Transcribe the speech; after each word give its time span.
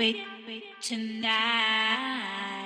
wait 0.00 0.16
tonight. 0.80 2.59